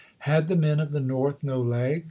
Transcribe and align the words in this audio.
Had 0.25 0.47
the 0.47 0.55
men 0.55 0.79
of 0.79 0.89
the 0.89 0.99
North 0.99 1.43
no 1.43 1.61
legs 1.61 1.99